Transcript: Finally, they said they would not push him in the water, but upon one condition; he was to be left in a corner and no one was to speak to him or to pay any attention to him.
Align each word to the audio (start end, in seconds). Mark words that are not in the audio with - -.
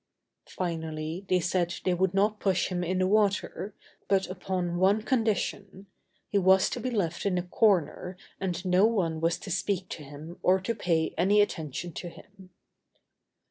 Finally, 0.49 1.27
they 1.29 1.39
said 1.39 1.71
they 1.85 1.93
would 1.93 2.11
not 2.15 2.39
push 2.39 2.69
him 2.69 2.83
in 2.83 2.97
the 2.97 3.05
water, 3.07 3.75
but 4.07 4.27
upon 4.31 4.77
one 4.79 5.03
condition; 5.03 5.85
he 6.31 6.39
was 6.39 6.71
to 6.71 6.79
be 6.79 6.89
left 6.89 7.23
in 7.23 7.37
a 7.37 7.43
corner 7.43 8.17
and 8.39 8.65
no 8.65 8.83
one 8.83 9.21
was 9.21 9.37
to 9.37 9.51
speak 9.51 9.87
to 9.89 10.03
him 10.03 10.39
or 10.41 10.59
to 10.59 10.73
pay 10.73 11.13
any 11.19 11.39
attention 11.39 11.93
to 11.93 12.09
him. 12.09 12.49